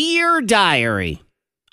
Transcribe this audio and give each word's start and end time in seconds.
Dear 0.00 0.40
Diary, 0.40 1.24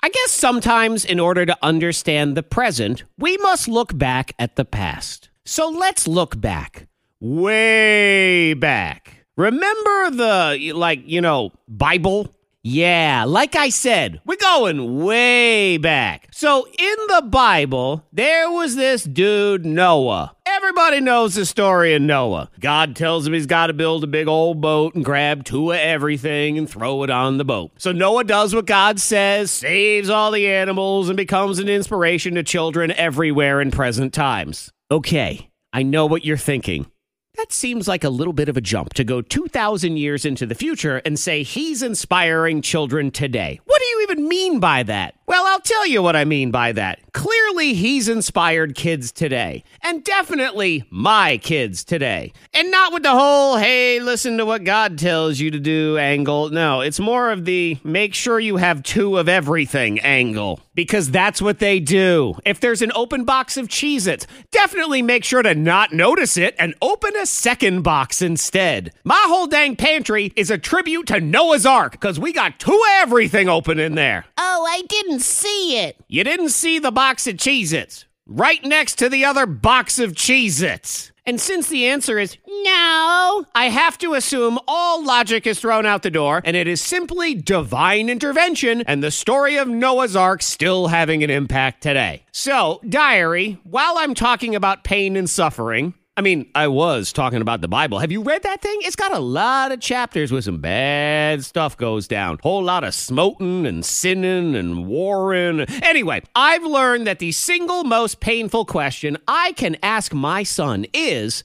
I 0.02 0.08
guess 0.08 0.32
sometimes 0.32 1.04
in 1.04 1.20
order 1.20 1.46
to 1.46 1.56
understand 1.62 2.36
the 2.36 2.42
present, 2.42 3.04
we 3.16 3.36
must 3.36 3.68
look 3.68 3.96
back 3.96 4.32
at 4.36 4.56
the 4.56 4.64
past. 4.64 5.28
So 5.44 5.68
let's 5.68 6.08
look 6.08 6.40
back. 6.40 6.88
Way 7.20 8.54
back. 8.54 9.24
Remember 9.36 10.10
the, 10.10 10.72
like, 10.74 11.02
you 11.06 11.20
know, 11.20 11.52
Bible? 11.68 12.34
Yeah, 12.64 13.26
like 13.28 13.54
I 13.54 13.68
said, 13.68 14.20
we're 14.24 14.34
going 14.34 15.04
way 15.04 15.78
back. 15.78 16.26
So 16.32 16.66
in 16.66 16.96
the 17.06 17.22
Bible, 17.30 18.04
there 18.12 18.50
was 18.50 18.74
this 18.74 19.04
dude, 19.04 19.64
Noah. 19.64 20.35
Everybody 20.68 21.00
knows 21.00 21.36
the 21.36 21.46
story 21.46 21.94
of 21.94 22.02
Noah. 22.02 22.50
God 22.58 22.96
tells 22.96 23.24
him 23.24 23.32
he's 23.32 23.46
got 23.46 23.68
to 23.68 23.72
build 23.72 24.02
a 24.02 24.08
big 24.08 24.26
old 24.26 24.60
boat 24.60 24.96
and 24.96 25.04
grab 25.04 25.44
two 25.44 25.70
of 25.70 25.78
everything 25.78 26.58
and 26.58 26.68
throw 26.68 27.04
it 27.04 27.08
on 27.08 27.38
the 27.38 27.44
boat. 27.44 27.70
So 27.78 27.92
Noah 27.92 28.24
does 28.24 28.52
what 28.52 28.66
God 28.66 28.98
says, 28.98 29.52
saves 29.52 30.10
all 30.10 30.32
the 30.32 30.48
animals, 30.48 31.08
and 31.08 31.16
becomes 31.16 31.60
an 31.60 31.68
inspiration 31.68 32.34
to 32.34 32.42
children 32.42 32.90
everywhere 32.90 33.60
in 33.60 33.70
present 33.70 34.12
times. 34.12 34.72
Okay, 34.90 35.50
I 35.72 35.84
know 35.84 36.04
what 36.04 36.24
you're 36.24 36.36
thinking. 36.36 36.90
That 37.36 37.52
seems 37.52 37.86
like 37.86 38.02
a 38.02 38.08
little 38.08 38.32
bit 38.32 38.48
of 38.48 38.56
a 38.56 38.62
jump 38.62 38.94
to 38.94 39.04
go 39.04 39.20
2,000 39.20 39.98
years 39.98 40.24
into 40.24 40.46
the 40.46 40.54
future 40.54 41.02
and 41.04 41.18
say 41.18 41.42
he's 41.42 41.82
inspiring 41.82 42.62
children 42.62 43.10
today. 43.10 43.60
What 43.66 43.78
do 43.78 43.84
you 43.84 44.00
even 44.08 44.26
mean 44.26 44.58
by 44.58 44.82
that? 44.84 45.16
Well, 45.26 45.44
I'll 45.44 45.60
tell 45.60 45.86
you 45.86 46.02
what 46.02 46.16
I 46.16 46.24
mean 46.24 46.50
by 46.50 46.72
that. 46.72 47.00
Clearly, 47.12 47.74
he's 47.74 48.08
inspired 48.08 48.76
kids 48.76 49.10
today, 49.10 49.64
and 49.82 50.04
definitely 50.04 50.84
my 50.88 51.38
kids 51.38 51.82
today. 51.82 52.32
And 52.54 52.70
not 52.70 52.92
with 52.92 53.02
the 53.02 53.10
whole, 53.10 53.56
hey, 53.56 53.98
listen 53.98 54.38
to 54.38 54.46
what 54.46 54.62
God 54.62 54.98
tells 54.98 55.40
you 55.40 55.50
to 55.50 55.58
do 55.58 55.98
angle. 55.98 56.50
No, 56.50 56.80
it's 56.80 57.00
more 57.00 57.32
of 57.32 57.44
the 57.44 57.76
make 57.82 58.14
sure 58.14 58.38
you 58.38 58.58
have 58.58 58.84
two 58.84 59.18
of 59.18 59.28
everything 59.28 59.98
angle, 59.98 60.60
because 60.76 61.10
that's 61.10 61.42
what 61.42 61.58
they 61.58 61.80
do. 61.80 62.36
If 62.44 62.60
there's 62.60 62.82
an 62.82 62.92
open 62.94 63.24
box 63.24 63.56
of 63.56 63.66
Cheez 63.66 64.06
Its, 64.06 64.28
definitely 64.52 65.02
make 65.02 65.24
sure 65.24 65.42
to 65.42 65.56
not 65.56 65.92
notice 65.92 66.36
it 66.36 66.54
and 66.56 66.74
open 66.80 67.16
a 67.16 67.25
second 67.26 67.82
box 67.82 68.22
instead. 68.22 68.92
My 69.04 69.22
whole 69.26 69.46
dang 69.46 69.76
pantry 69.76 70.32
is 70.36 70.50
a 70.50 70.58
tribute 70.58 71.06
to 71.08 71.20
Noah's 71.20 71.66
Ark, 71.66 71.92
because 71.92 72.18
we 72.18 72.32
got 72.32 72.58
two 72.58 72.72
of 72.72 73.02
everything 73.02 73.48
open 73.48 73.78
in 73.78 73.94
there. 73.94 74.24
Oh, 74.38 74.66
I 74.68 74.82
didn't 74.88 75.20
see 75.20 75.78
it. 75.78 75.96
You 76.08 76.24
didn't 76.24 76.50
see 76.50 76.78
the 76.78 76.90
box 76.90 77.26
of 77.26 77.36
Cheez 77.36 77.72
Its 77.72 78.06
right 78.26 78.64
next 78.64 78.96
to 78.96 79.08
the 79.08 79.24
other 79.24 79.46
box 79.46 79.98
of 79.98 80.12
Cheez 80.12 80.62
Its. 80.62 81.12
And 81.28 81.40
since 81.40 81.68
the 81.68 81.88
answer 81.88 82.20
is 82.20 82.36
no, 82.46 83.44
I 83.54 83.68
have 83.68 83.98
to 83.98 84.14
assume 84.14 84.60
all 84.68 85.04
logic 85.04 85.44
is 85.44 85.58
thrown 85.58 85.84
out 85.84 86.02
the 86.02 86.10
door 86.10 86.40
and 86.44 86.56
it 86.56 86.68
is 86.68 86.80
simply 86.80 87.34
divine 87.34 88.08
intervention 88.08 88.82
and 88.82 89.02
the 89.02 89.10
story 89.10 89.56
of 89.56 89.66
Noah's 89.66 90.14
Ark 90.14 90.40
still 90.40 90.86
having 90.86 91.24
an 91.24 91.30
impact 91.30 91.82
today. 91.82 92.22
So, 92.30 92.80
diary, 92.88 93.58
while 93.64 93.98
I'm 93.98 94.14
talking 94.14 94.54
about 94.54 94.84
pain 94.84 95.16
and 95.16 95.28
suffering, 95.28 95.94
I 96.18 96.22
mean, 96.22 96.50
I 96.54 96.68
was 96.68 97.12
talking 97.12 97.42
about 97.42 97.60
the 97.60 97.68
Bible. 97.68 97.98
Have 97.98 98.10
you 98.10 98.22
read 98.22 98.42
that 98.44 98.62
thing? 98.62 98.78
It's 98.80 98.96
got 98.96 99.12
a 99.12 99.18
lot 99.18 99.70
of 99.70 99.80
chapters 99.80 100.32
with 100.32 100.44
some 100.44 100.62
bad 100.62 101.44
stuff 101.44 101.76
goes 101.76 102.08
down. 102.08 102.38
Whole 102.42 102.62
lot 102.62 102.84
of 102.84 102.94
smoting 102.94 103.66
and 103.66 103.84
sinning 103.84 104.54
and 104.54 104.86
warring. 104.86 105.60
Anyway, 105.82 106.22
I've 106.34 106.64
learned 106.64 107.06
that 107.06 107.18
the 107.18 107.32
single 107.32 107.84
most 107.84 108.20
painful 108.20 108.64
question 108.64 109.18
I 109.28 109.52
can 109.52 109.76
ask 109.82 110.14
my 110.14 110.42
son 110.42 110.86
is, 110.94 111.44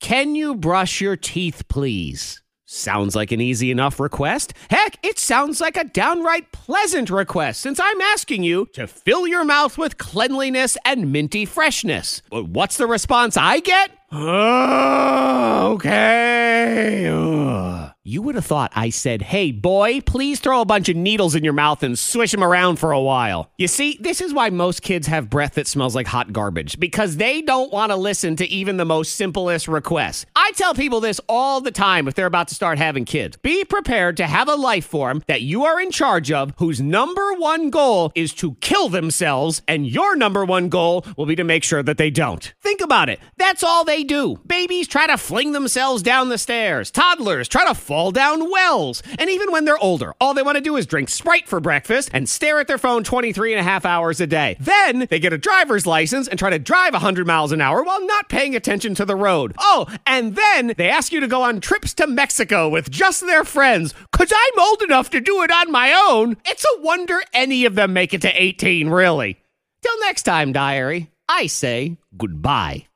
"Can 0.00 0.36
you 0.36 0.54
brush 0.54 1.00
your 1.00 1.16
teeth, 1.16 1.66
please?" 1.66 2.41
Sounds 2.74 3.14
like 3.14 3.32
an 3.32 3.40
easy 3.42 3.70
enough 3.70 4.00
request. 4.00 4.54
Heck, 4.70 4.96
it 5.04 5.18
sounds 5.18 5.60
like 5.60 5.76
a 5.76 5.84
downright 5.84 6.52
pleasant 6.52 7.10
request 7.10 7.60
since 7.60 7.78
I'm 7.78 8.00
asking 8.00 8.44
you 8.44 8.66
to 8.72 8.86
fill 8.86 9.26
your 9.26 9.44
mouth 9.44 9.76
with 9.76 9.98
cleanliness 9.98 10.78
and 10.86 11.12
minty 11.12 11.44
freshness. 11.44 12.22
But 12.30 12.48
what's 12.48 12.78
the 12.78 12.86
response 12.86 13.36
I 13.36 13.60
get? 13.60 13.90
Oh, 14.10 15.72
okay. 15.74 17.08
Ugh. 17.08 17.71
You 18.04 18.20
would 18.22 18.34
have 18.34 18.44
thought 18.44 18.72
I 18.74 18.90
said, 18.90 19.22
hey, 19.22 19.52
boy, 19.52 20.00
please 20.00 20.40
throw 20.40 20.60
a 20.60 20.64
bunch 20.64 20.88
of 20.88 20.96
needles 20.96 21.36
in 21.36 21.44
your 21.44 21.52
mouth 21.52 21.84
and 21.84 21.96
swish 21.96 22.32
them 22.32 22.42
around 22.42 22.80
for 22.80 22.90
a 22.90 23.00
while. 23.00 23.52
You 23.58 23.68
see, 23.68 23.96
this 24.00 24.20
is 24.20 24.34
why 24.34 24.50
most 24.50 24.82
kids 24.82 25.06
have 25.06 25.30
breath 25.30 25.54
that 25.54 25.68
smells 25.68 25.94
like 25.94 26.08
hot 26.08 26.32
garbage, 26.32 26.80
because 26.80 27.18
they 27.18 27.42
don't 27.42 27.72
want 27.72 27.92
to 27.92 27.96
listen 27.96 28.34
to 28.36 28.46
even 28.48 28.76
the 28.76 28.84
most 28.84 29.14
simplest 29.14 29.68
requests. 29.68 30.26
I 30.34 30.50
tell 30.56 30.74
people 30.74 30.98
this 30.98 31.20
all 31.28 31.60
the 31.60 31.70
time 31.70 32.08
if 32.08 32.14
they're 32.14 32.26
about 32.26 32.48
to 32.48 32.56
start 32.56 32.76
having 32.76 33.04
kids. 33.04 33.36
Be 33.36 33.64
prepared 33.64 34.16
to 34.16 34.26
have 34.26 34.48
a 34.48 34.56
life 34.56 34.86
form 34.86 35.22
that 35.28 35.42
you 35.42 35.64
are 35.64 35.80
in 35.80 35.92
charge 35.92 36.32
of, 36.32 36.54
whose 36.56 36.80
number 36.80 37.34
one 37.34 37.70
goal 37.70 38.10
is 38.16 38.34
to 38.34 38.54
kill 38.54 38.88
themselves, 38.88 39.62
and 39.68 39.86
your 39.86 40.16
number 40.16 40.44
one 40.44 40.68
goal 40.68 41.06
will 41.16 41.26
be 41.26 41.36
to 41.36 41.44
make 41.44 41.62
sure 41.62 41.84
that 41.84 41.98
they 41.98 42.10
don't. 42.10 42.52
Think 42.62 42.80
about 42.80 43.08
it. 43.08 43.20
That's 43.36 43.62
all 43.62 43.84
they 43.84 44.02
do. 44.02 44.40
Babies 44.44 44.88
try 44.88 45.06
to 45.06 45.16
fling 45.16 45.52
themselves 45.52 46.02
down 46.02 46.30
the 46.30 46.38
stairs, 46.38 46.90
toddlers 46.90 47.46
try 47.46 47.64
to 47.64 47.76
fall 47.92 48.10
down 48.10 48.50
wells. 48.50 49.02
And 49.18 49.28
even 49.28 49.52
when 49.52 49.66
they're 49.66 49.76
older, 49.76 50.14
all 50.18 50.32
they 50.32 50.42
want 50.42 50.56
to 50.56 50.62
do 50.62 50.76
is 50.76 50.86
drink 50.86 51.10
Sprite 51.10 51.46
for 51.46 51.60
breakfast 51.60 52.08
and 52.14 52.26
stare 52.26 52.58
at 52.58 52.66
their 52.66 52.78
phone 52.78 53.04
23 53.04 53.52
and 53.52 53.60
a 53.60 53.62
half 53.62 53.84
hours 53.84 54.18
a 54.18 54.26
day. 54.26 54.56
Then 54.58 55.06
they 55.10 55.18
get 55.18 55.34
a 55.34 55.38
driver's 55.38 55.86
license 55.86 56.26
and 56.26 56.38
try 56.38 56.48
to 56.48 56.58
drive 56.58 56.94
100 56.94 57.26
miles 57.26 57.52
an 57.52 57.60
hour 57.60 57.82
while 57.82 58.02
not 58.06 58.30
paying 58.30 58.56
attention 58.56 58.94
to 58.94 59.04
the 59.04 59.14
road. 59.14 59.54
Oh, 59.58 59.94
and 60.06 60.34
then 60.34 60.72
they 60.78 60.88
ask 60.88 61.12
you 61.12 61.20
to 61.20 61.28
go 61.28 61.42
on 61.42 61.60
trips 61.60 61.92
to 61.94 62.06
Mexico 62.06 62.66
with 62.70 62.90
just 62.90 63.20
their 63.20 63.44
friends 63.44 63.92
because 64.10 64.32
I'm 64.34 64.58
old 64.58 64.80
enough 64.80 65.10
to 65.10 65.20
do 65.20 65.42
it 65.42 65.52
on 65.52 65.70
my 65.70 65.92
own. 65.92 66.38
It's 66.46 66.64
a 66.64 66.80
wonder 66.80 67.20
any 67.34 67.66
of 67.66 67.74
them 67.74 67.92
make 67.92 68.14
it 68.14 68.22
to 68.22 68.42
18, 68.42 68.88
really. 68.88 69.38
Till 69.82 70.00
next 70.00 70.22
time, 70.22 70.52
diary, 70.54 71.10
I 71.28 71.46
say 71.46 71.98
goodbye. 72.16 72.86